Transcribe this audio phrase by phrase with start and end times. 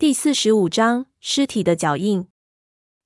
[0.00, 2.28] 第四十五章尸体的脚印。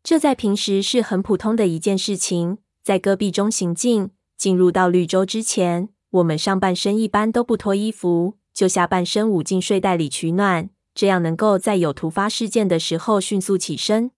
[0.03, 2.59] 这在平时是很普通的一件事情。
[2.83, 14.11] 在戈壁中行进，进入到绿洲之前，我们上半身一般都不脱衣服，就下半身捂进睡袋里取暖，这样能够在有突发事件的时候迅速起身。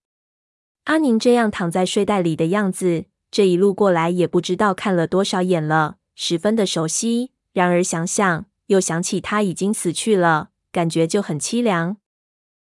[0.83, 7.31] 阿宁这样躺在睡袋里的样子，这一路过来也不知道看了多少眼了，十分的熟悉。
[7.53, 11.95] 然而想想，又想起他已经死去了，感觉就很凄凉。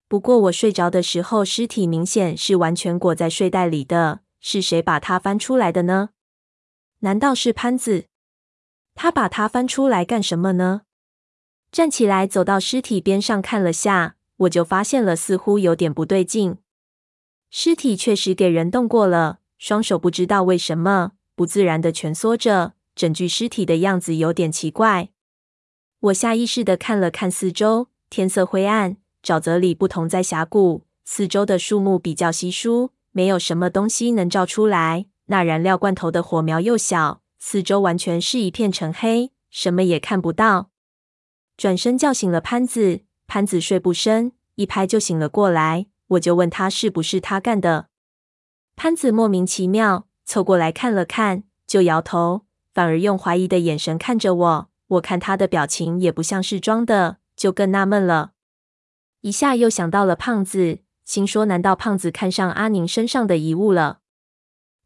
[0.09, 4.21] 不过我睡着的时候，尸体明显是完全裹在睡袋里的。
[4.41, 6.09] 是谁把它翻出来的呢？
[7.01, 8.05] 难道是潘子？
[8.95, 10.81] 他把它翻出来干什么呢？
[11.71, 16.57] 站起来走到尸体边上看了下，我就发现了似乎有点不对劲。
[17.51, 25.09] 尸体确实给人动过了，双手不知道为什么不自然地蜷缩着，整具尸体的样子有点奇怪。
[25.99, 28.97] 我下意识地看了看四周，天色灰暗。
[29.23, 35.07] 沼泽里不同在峡谷，四周的树木比较稀疏，没有什么东西能照出来。
[35.25, 40.69] 那燃料罐头的火苗又小，四周完全是一片沉黑，什么也看不到。
[41.57, 45.87] 转身叫醒了潘子，潘子睡不深，一拍就醒了过来。
[46.07, 47.89] 我就问他是不是他干的。
[48.75, 54.69] 潘子莫名其妙，凑过来看了看，就摇头，反而用怀疑的眼神看着我。
[54.87, 58.31] 我看他的表情也不像是装的，就更纳闷了。
[59.21, 63.99] 一下又想到了胖子，心说：难道胖子看上阿宁身上的遗物了？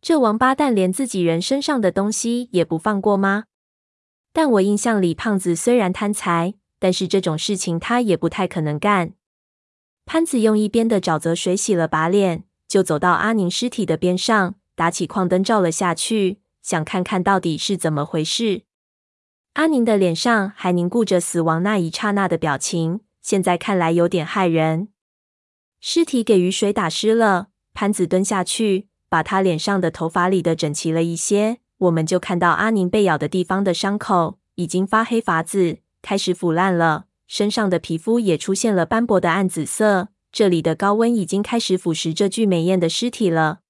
[0.02, 3.46] 这王八蛋连自己人身上的东西也不放过吗？
[4.34, 9.14] 但我印象里，胖子虽然贪财，但是这种事情他也不太可能干。
[10.06, 18.64] 潘子用一边的沼泽水洗了把脸，就走到阿宁尸体的边上，打起矿灯照了下去，想看看到底是怎么回事。
[19.54, 23.02] 阿宁的脸上还凝固着死亡那一刹那的表情。
[23.24, 24.90] 现在看来有点骇人，
[25.80, 27.48] 尸体给雨水打湿了。
[27.74, 31.58] 潘子蹲下去，把他脸上的头发理得整齐了一些。
[31.78, 37.06] 我们就看到阿宁被咬的地方的伤口已经发黑发紫，开始腐烂了。
[37.26, 40.10] 身上的皮肤也出现了斑驳的暗紫色。
[40.32, 43.62] 这里的高温已经开始腐蚀这具美艳的尸体了。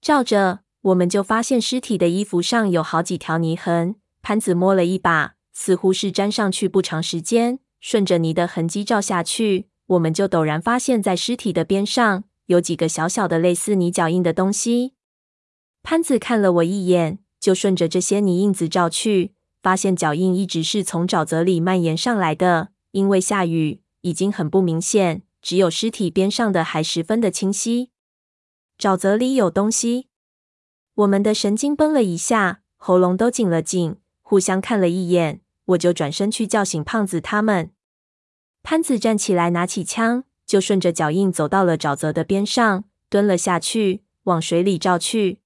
[0.00, 3.96] 照着，我们就发现尸体的衣服上有好几条泥痕。
[4.20, 7.60] 潘子摸了一把，似乎是粘上去不长时间。
[7.86, 14.94] 顺着泥的痕迹照下去，我们就陡然发现，在尸体的边上有几个小小的类似泥脚印的东西。
[15.82, 22.70] 潘子看了我一眼，就顺着这些泥印子照去，发现脚印一直是从沼泽里蔓延上来的。
[22.92, 27.90] 因为下雨，已经很不明显，只有尸体边上的还十分的清晰。
[28.78, 30.08] 沼泽里有东西，
[30.94, 37.72] 我们的神经绷了一下，喉咙都紧了紧，互相看了一眼，我就转身去叫醒胖子他们。
[38.64, 45.40] 潘子站起来，拿起枪，就顺着脚印走到了沼泽的边上，蹲了下去，往水里照去。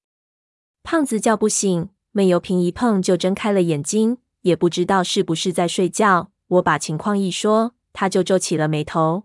[0.85, 6.31] 胖子叫不醒，闷油瓶一碰就睁开了眼睛，也不知道是不是在睡觉。
[6.47, 9.25] 我把情况一说，他就皱起了眉头。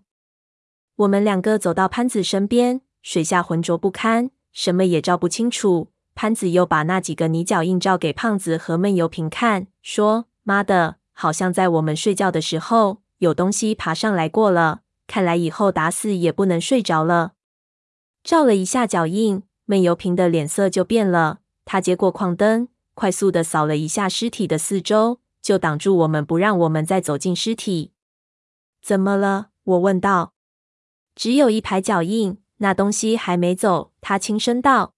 [0.96, 5.92] 我们两个走到潘子身边，水下浑浊不堪，什么也照不清楚。
[6.16, 17.32] 潘子又把那几个泥脚印照给胖子和闷油瓶看，说：“妈的，好像在我们睡觉的时候。”有东西爬上来过了，看来以后打死也不能睡着了。
[18.22, 21.38] 照了一下脚印，闷油瓶的脸色就变了。
[21.64, 27.92] 他接过矿灯，快速的扫了一下尸体的四周，就挡住我们，不让我们再走进尸体。
[28.82, 29.48] 怎么了？
[29.64, 30.34] 我问道。
[31.14, 33.92] 只有一排脚印，那东西还没走。
[34.02, 34.94] 他轻声道。